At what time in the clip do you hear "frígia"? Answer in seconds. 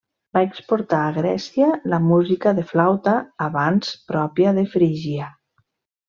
4.77-5.29